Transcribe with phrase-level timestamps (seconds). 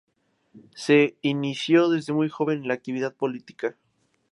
[0.73, 3.77] Se inició desde muy joven en la actividad política.